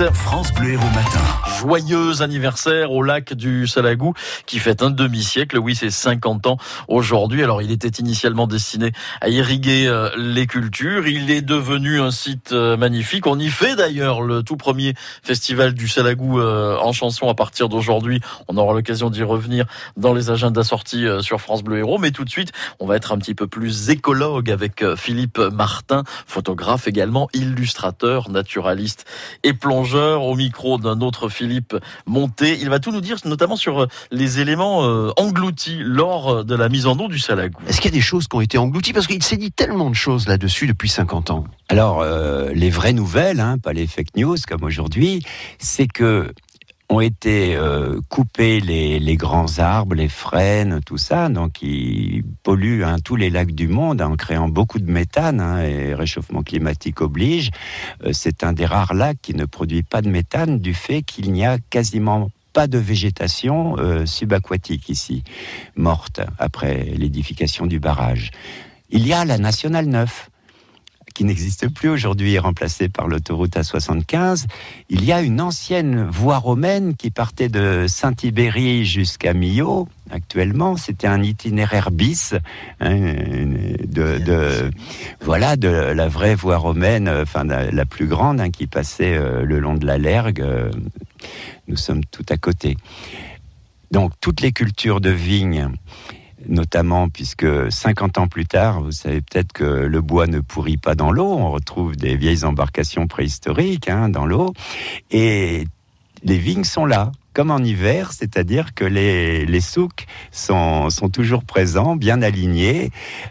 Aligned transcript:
7, 0.00 0.14
France 0.14 0.54
Bleu 0.54 0.72
Héros 0.72 0.88
Matin. 0.94 1.20
Joyeux 1.58 2.22
anniversaire 2.22 2.90
au 2.90 3.02
lac 3.02 3.34
du 3.34 3.66
Salagou 3.66 4.14
qui 4.46 4.58
fête 4.58 4.82
un 4.82 4.88
demi-siècle. 4.88 5.58
Oui, 5.58 5.74
c'est 5.74 5.90
50 5.90 6.46
ans 6.46 6.56
aujourd'hui. 6.88 7.42
Alors, 7.42 7.60
il 7.60 7.70
était 7.70 8.00
initialement 8.00 8.46
destiné 8.46 8.92
à 9.20 9.28
irriguer 9.28 9.86
euh, 9.86 10.08
les 10.16 10.46
cultures. 10.46 11.06
Il 11.06 11.30
est 11.30 11.42
devenu 11.42 12.00
un 12.00 12.10
site 12.10 12.52
euh, 12.52 12.78
magnifique. 12.78 13.26
On 13.26 13.38
y 13.38 13.50
fait 13.50 13.76
d'ailleurs 13.76 14.22
le 14.22 14.42
tout 14.42 14.56
premier 14.56 14.94
festival 15.22 15.74
du 15.74 15.86
Salagou 15.86 16.40
euh, 16.40 16.78
en 16.78 16.92
chanson 16.92 17.28
à 17.28 17.34
partir 17.34 17.68
d'aujourd'hui. 17.68 18.22
On 18.48 18.56
aura 18.56 18.72
l'occasion 18.72 19.10
d'y 19.10 19.22
revenir 19.22 19.66
dans 19.98 20.14
les 20.14 20.30
agendas 20.30 20.64
sortis 20.64 21.04
sur 21.20 21.42
France 21.42 21.62
Bleu 21.62 21.78
Héros. 21.78 21.98
Mais 21.98 22.10
tout 22.10 22.24
de 22.24 22.30
suite, 22.30 22.52
on 22.78 22.86
va 22.86 22.96
être 22.96 23.12
un 23.12 23.18
petit 23.18 23.34
peu 23.34 23.48
plus 23.48 23.90
écologue 23.90 24.50
avec 24.50 24.82
Philippe 24.96 25.38
Martin, 25.38 26.04
photographe 26.26 26.88
également, 26.88 27.28
illustrateur, 27.34 28.30
naturaliste 28.30 29.04
et 29.42 29.52
plongeur 29.52 29.89
au 29.98 30.34
micro 30.34 30.78
d'un 30.78 31.00
autre 31.00 31.28
Philippe 31.28 31.76
Monté. 32.06 32.58
Il 32.60 32.70
va 32.70 32.78
tout 32.78 32.92
nous 32.92 33.00
dire, 33.00 33.16
notamment 33.24 33.56
sur 33.56 33.86
les 34.10 34.40
éléments 34.40 34.84
euh, 34.84 35.12
engloutis 35.16 35.78
lors 35.82 36.44
de 36.44 36.54
la 36.54 36.68
mise 36.68 36.86
en 36.86 36.98
eau 36.98 37.08
du 37.08 37.18
Salagou. 37.18 37.58
Est-ce 37.66 37.80
qu'il 37.80 37.90
y 37.90 37.94
a 37.94 37.96
des 37.96 38.02
choses 38.02 38.28
qui 38.28 38.36
ont 38.36 38.40
été 38.40 38.58
englouties? 38.58 38.92
Parce 38.92 39.06
qu'il 39.06 39.22
s'est 39.22 39.36
dit 39.36 39.52
tellement 39.52 39.90
de 39.90 39.94
choses 39.94 40.28
là-dessus 40.28 40.66
depuis 40.66 40.88
50 40.88 41.30
ans. 41.30 41.44
Alors, 41.68 42.00
euh, 42.00 42.50
les 42.52 42.70
vraies 42.70 42.92
nouvelles, 42.92 43.40
hein, 43.40 43.58
pas 43.58 43.72
les 43.72 43.86
fake 43.86 44.16
news 44.16 44.36
comme 44.48 44.64
aujourd'hui, 44.64 45.22
c'est 45.58 45.86
que 45.86 46.32
ont 46.90 47.00
été 47.00 47.54
euh, 47.54 48.00
coupés 48.08 48.60
les, 48.60 48.98
les, 48.98 49.16
grands 49.16 49.58
arbres, 49.58 49.94
les 49.94 50.08
frênes, 50.08 50.80
tout 50.84 50.98
ça, 50.98 51.28
donc 51.28 51.62
ils 51.62 52.24
polluent 52.42 52.84
hein, 52.84 52.96
tous 53.02 53.14
les 53.14 53.30
lacs 53.30 53.52
du 53.52 53.68
monde 53.68 54.02
en 54.02 54.16
créant 54.16 54.48
beaucoup 54.48 54.80
de 54.80 54.90
méthane, 54.90 55.40
hein, 55.40 55.62
et 55.62 55.94
réchauffement 55.94 56.42
climatique 56.42 57.00
oblige. 57.00 57.50
Euh, 58.04 58.10
c'est 58.12 58.42
un 58.42 58.52
des 58.52 58.66
rares 58.66 58.94
lacs 58.94 59.18
qui 59.22 59.34
ne 59.34 59.44
produit 59.44 59.84
pas 59.84 60.02
de 60.02 60.10
méthane 60.10 60.58
du 60.58 60.74
fait 60.74 61.02
qu'il 61.02 61.32
n'y 61.32 61.46
a 61.46 61.58
quasiment 61.70 62.30
pas 62.52 62.66
de 62.66 62.78
végétation 62.78 63.76
euh, 63.78 64.04
subaquatique 64.04 64.88
ici, 64.88 65.22
morte 65.76 66.20
après 66.38 66.82
l'édification 66.96 67.66
du 67.66 67.78
barrage. 67.78 68.32
Il 68.90 69.06
y 69.06 69.12
a 69.12 69.24
la 69.24 69.38
Nationale 69.38 69.86
9 69.86 70.29
qui 71.12 71.24
n'existe 71.24 71.68
plus 71.68 71.88
aujourd'hui, 71.88 72.38
remplacée 72.38 72.88
par 72.88 73.08
l'autoroute 73.08 73.56
A75. 73.56 74.46
Il 74.88 75.04
y 75.04 75.12
a 75.12 75.20
une 75.20 75.40
ancienne 75.40 76.04
voie 76.04 76.38
romaine 76.38 76.96
qui 76.96 77.10
partait 77.10 77.48
de 77.48 77.86
Saint-Ibéry 77.88 78.84
jusqu'à 78.84 79.34
Millau. 79.34 79.88
Actuellement, 80.10 80.76
c'était 80.76 81.06
un 81.06 81.22
itinéraire 81.22 81.90
bis 81.90 82.34
hein, 82.80 82.96
de, 82.96 84.70
voilà 85.20 85.56
de 85.56 85.68
la 85.68 86.08
vraie 86.08 86.34
voie 86.34 86.56
romaine, 86.56 87.08
enfin 87.08 87.44
la, 87.44 87.86
plus 87.86 88.06
grande, 88.06 88.40
hein, 88.40 88.50
qui 88.50 88.66
passait 88.66 89.16
euh, 89.16 89.44
le 89.44 89.60
long 89.60 89.74
de 89.74 89.86
la 89.86 89.98
Lergue. 89.98 90.44
nous 91.68 91.76
sommes 91.76 92.04
tout 92.06 92.26
à 92.28 92.36
côté. 92.36 92.76
Donc 93.90 94.12
toutes 94.20 94.40
les 94.40 94.52
cultures 94.52 95.00
de 95.00 95.10
vignes 95.10 95.68
notamment 96.50 97.08
puisque 97.08 97.46
50 97.70 98.18
ans 98.18 98.28
plus 98.28 98.46
tard, 98.46 98.82
vous 98.82 98.92
savez 98.92 99.20
peut-être 99.22 99.52
que 99.52 99.64
le 99.64 100.00
bois 100.00 100.26
ne 100.26 100.40
pourrit 100.40 100.76
pas 100.76 100.94
dans 100.94 101.10
l'eau, 101.10 101.32
on 101.32 101.50
retrouve 101.50 101.96
des 101.96 102.16
vieilles 102.16 102.44
embarcations 102.44 103.06
préhistoriques 103.06 103.88
hein, 103.88 104.08
dans 104.08 104.26
l'eau, 104.26 104.52
et 105.10 105.64
les 106.22 106.38
vignes 106.38 106.64
sont 106.64 106.84
là, 106.84 107.12
comme 107.32 107.50
en 107.50 107.58
hiver, 107.58 108.12
c'est-à-dire 108.12 108.74
que 108.74 108.84
les, 108.84 109.60
souks 109.60 110.06
sont, 110.32 110.90
sont 110.90 111.08
toujours 111.08 111.44
présents, 111.44 111.96
bien 111.96 112.22
alignés, 112.22 112.90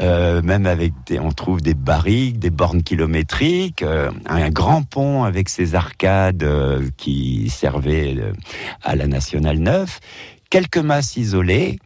euh, 0.00 0.42
même 0.42 0.66
avec 0.66 0.92
des, 1.06 1.18
on 1.18 1.32
trouve 1.32 1.60
des 1.60 1.74
barriques, 1.74 2.38
des 2.38 2.50
bornes 2.50 2.82
kilométriques, 2.82 3.82
euh, 3.82 4.10
un 4.26 4.48
grand 4.50 4.82
pont 4.82 5.24
avec 5.24 5.48
ses 5.48 5.74
arcades 5.74 6.44
euh, 6.44 6.88
qui 6.96 7.50
servaient 7.50 8.16
à 8.82 8.94
la 8.94 9.06
Nationale 9.06 9.58
9, 9.58 10.00
quelques 10.50 10.78
masses 10.78 11.16
isolées, 11.16 11.78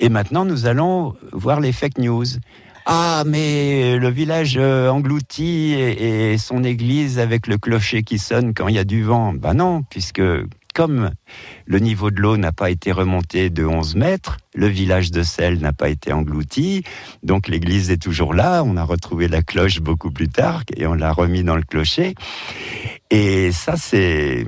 et 0.00 0.08
maintenant, 0.08 0.44
nous 0.44 0.66
allons 0.66 1.14
voir 1.32 1.60
les 1.60 1.72
fake 1.72 1.98
news. 1.98 2.24
Ah, 2.86 3.22
mais 3.26 3.98
le 3.98 4.08
village 4.08 4.56
euh, 4.56 4.88
englouti 4.88 5.74
et, 5.74 6.38
son 6.38 6.64
église 6.64 7.18
avec 7.18 7.46
le 7.46 7.58
clocher 7.58 8.02
qui 8.02 8.18
sonne 8.18 8.54
quand 8.54 8.68
il 8.68 8.74
y 8.74 8.78
a 8.78 8.84
du 8.84 9.02
vent. 9.02 9.34
Ben 9.34 9.54
non, 9.54 9.82
puisque 9.82 10.22
comme 10.74 11.10
le 11.66 11.78
niveau 11.78 12.10
de 12.10 12.20
l'eau 12.20 12.38
n'a 12.38 12.52
pas 12.52 12.70
été 12.70 12.92
remonté 12.92 13.50
de 13.50 13.66
11 13.66 13.96
mètres, 13.96 14.38
le 14.54 14.66
village 14.66 15.10
de 15.10 15.22
Selle 15.22 15.58
n'a 15.60 15.74
pas 15.74 15.90
été 15.90 16.12
englouti, 16.12 16.82
donc 17.22 17.48
l'église 17.48 17.90
est 17.90 18.02
toujours 18.02 18.32
là. 18.32 18.62
On 18.64 18.76
a 18.78 18.84
retrouvé 18.84 19.28
la 19.28 19.42
cloche 19.42 19.80
beaucoup 19.80 20.10
plus 20.10 20.28
tard 20.28 20.62
et 20.74 20.86
on 20.86 20.94
l'a 20.94 21.12
remis 21.12 21.44
dans 21.44 21.56
le 21.56 21.62
clocher. 21.62 22.14
Et 23.10 23.52
ça, 23.52 23.76
c'est 23.76 24.46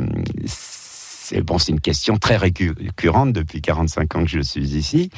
c'est 1.22 1.40
bon, 1.40 1.56
une 1.58 1.80
question 1.80 2.16
très 2.18 2.36
récurrente 2.36 3.32
depuis 3.32 3.62
45 3.62 4.16
ans 4.16 4.24
que 4.24 4.30
je 4.30 4.40
suis 4.40 4.76
ici. 4.76 5.10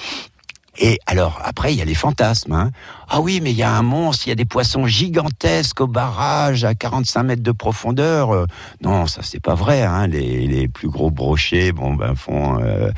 Et 0.77 0.99
alors, 1.07 1.41
après, 1.45 1.73
il 1.73 1.79
y 1.79 1.83
a 1.83 1.85
les 1.85 1.95
fantasmes. 1.95 2.53
Hein. 2.53 2.71
Ah 3.09 3.21
oui, 3.21 3.41
mais 3.41 3.53
il 3.53 3.57
y 3.57 3.63
a 3.63 3.71
un 3.71 3.83
monstre, 3.83 4.27
il 4.27 4.31
y 4.31 4.33
a 4.33 4.37
des 4.37 4.45
poissons 4.45 4.87
gigantesques 4.87 5.81
au 5.81 5.87
barrage 5.87 6.65
à 6.65 6.75
45 6.75 7.23
mètres 7.23 7.43
de 7.43 7.53
profondeur. 7.53 8.47
Non, 8.83 9.07
ça, 9.07 9.23
c'est 9.23 9.41
pas 9.41 9.55
vrai. 9.55 9.83
Hein. 9.83 10.09
Les, 10.09 10.47
les, 10.47 10.69
plus 10.69 10.89
gros 10.89 11.11
brochets 11.11 11.71
bon, 11.71 11.95
ben, 11.95 12.17
font 12.17 12.61
euh, 12.61 12.91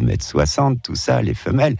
1m60, 0.00 0.80
tout 0.80 0.96
ça, 0.96 1.22
les 1.22 1.34
femelles. 1.34 1.76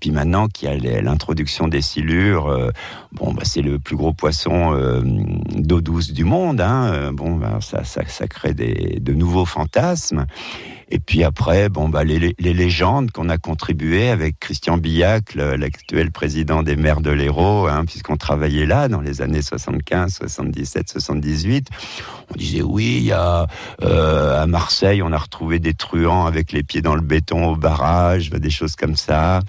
Puis 0.00 0.10
maintenant 0.10 0.48
qu'il 0.48 0.68
y 0.68 0.88
a 0.88 1.00
l'introduction 1.00 1.68
des 1.68 1.82
silures, 1.82 2.48
euh, 2.48 2.70
bon, 3.12 3.32
bah, 3.32 3.42
c'est 3.44 3.62
le 3.62 3.78
plus 3.78 3.96
gros 3.96 4.12
poisson 4.12 4.74
euh, 4.74 5.02
d'eau 5.04 5.80
douce 5.80 6.12
du 6.12 6.24
monde. 6.24 6.60
Hein. 6.60 6.90
Euh, 6.92 7.12
bon, 7.12 7.36
bah, 7.36 7.58
ça, 7.60 7.84
ça, 7.84 8.02
ça, 8.06 8.26
crée 8.28 8.54
des, 8.54 8.98
de 9.00 9.12
nouveaux 9.12 9.44
fantasmes. 9.44 10.26
Et 10.90 11.00
puis 11.00 11.22
après, 11.22 11.68
bon, 11.68 11.90
bah, 11.90 12.02
les, 12.02 12.34
légendes 12.38 13.10
qu'on 13.10 13.28
a 13.28 13.36
contribué 13.36 14.08
avec 14.08 14.38
Christian 14.40 14.78
Billac, 14.78 15.34
l'actuel 15.34 16.10
président 16.10 16.62
des 16.62 16.76
maires 16.76 17.02
de 17.02 17.10
l'Hérault, 17.10 17.66
hein, 17.66 17.84
puisqu'on 17.84 18.16
travaillait 18.16 18.64
là 18.64 18.88
dans 18.88 19.02
les 19.02 19.20
années 19.20 19.42
75, 19.42 20.14
77, 20.14 20.88
78. 20.88 21.68
On 22.30 22.38
disait 22.38 22.62
oui, 22.62 23.12
à 23.12 23.46
Marseille, 24.46 25.02
on 25.02 25.12
a 25.12 25.18
retrouvé 25.18 25.58
des 25.58 25.74
truands 25.74 26.24
avec 26.24 26.52
les 26.52 26.62
pieds 26.62 26.80
dans 26.80 26.94
le 26.94 27.02
béton 27.02 27.50
au 27.50 27.56
barrage, 27.56 28.30
des 28.30 28.50
choses 28.50 28.76
comme 28.76 28.96
ça. 28.96 29.40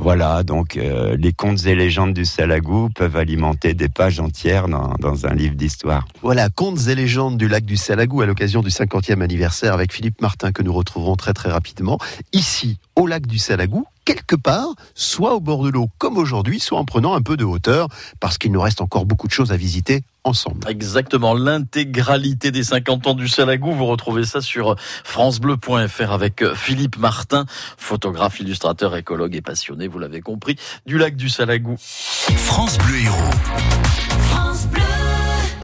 Voilà, 0.00 0.42
donc 0.42 0.78
euh, 0.78 1.14
les 1.18 1.34
contes 1.34 1.66
et 1.66 1.74
légendes 1.74 2.14
du 2.14 2.24
Salagou 2.24 2.88
peuvent 2.88 3.16
alimenter 3.16 3.74
des 3.74 3.90
pages 3.90 4.18
entières 4.18 4.66
dans, 4.66 4.94
dans 4.98 5.26
un 5.26 5.34
livre 5.34 5.54
d'histoire. 5.54 6.06
Voilà, 6.22 6.48
contes 6.48 6.86
et 6.88 6.94
légendes 6.94 7.36
du 7.36 7.48
lac 7.48 7.66
du 7.66 7.76
Salagou 7.76 8.22
à 8.22 8.26
l'occasion 8.26 8.62
du 8.62 8.70
50e 8.70 9.20
anniversaire 9.20 9.74
avec 9.74 9.92
Philippe 9.92 10.22
Martin 10.22 10.52
que 10.52 10.62
nous 10.62 10.72
retrouverons 10.72 11.16
très 11.16 11.34
très 11.34 11.50
rapidement 11.50 11.98
ici 12.32 12.78
au 13.00 13.06
lac 13.06 13.26
du 13.26 13.38
Salagou 13.38 13.86
quelque 14.04 14.34
part, 14.34 14.74
soit 14.94 15.34
au 15.34 15.40
bord 15.40 15.62
de 15.62 15.70
l'eau 15.70 15.88
comme 15.98 16.18
aujourd'hui, 16.18 16.58
soit 16.58 16.78
en 16.78 16.84
prenant 16.84 17.14
un 17.14 17.22
peu 17.22 17.36
de 17.36 17.44
hauteur, 17.44 17.88
parce 18.18 18.38
qu'il 18.38 18.50
nous 18.50 18.60
reste 18.60 18.80
encore 18.80 19.06
beaucoup 19.06 19.28
de 19.28 19.32
choses 19.32 19.52
à 19.52 19.56
visiter 19.56 20.02
ensemble. 20.24 20.68
Exactement, 20.68 21.32
l'intégralité 21.32 22.50
des 22.50 22.64
50 22.64 23.06
ans 23.06 23.14
du 23.14 23.28
Salagou, 23.28 23.72
vous 23.72 23.86
retrouvez 23.86 24.24
ça 24.24 24.40
sur 24.40 24.74
francebleu.fr 24.78 26.12
avec 26.12 26.44
Philippe 26.54 26.98
Martin, 26.98 27.46
photographe, 27.76 28.40
illustrateur, 28.40 28.96
écologue 28.96 29.36
et 29.36 29.42
passionné, 29.42 29.86
vous 29.86 29.98
l'avez 29.98 30.20
compris, 30.20 30.56
du 30.86 30.98
lac 30.98 31.16
du 31.16 31.28
Salagou. 31.28 31.76
France 31.78 32.78
Bleu 32.78 32.98
Héros. 33.02 34.09